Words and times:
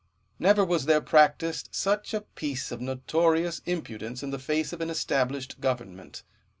Never 0.39 0.65
was 0.65 0.85
there 0.85 0.99
practised 0.99 1.69
such 1.73 2.15
a 2.15 2.21
piece 2.21 2.71
of 2.71 2.81
notorious 2.81 3.61
impudence 3.67 4.23
in 4.23 4.31
the 4.31 4.39
face 4.39 4.73
of 4.73 4.81
an 4.81 4.89
established 4.89 5.59
government. 5.61 6.23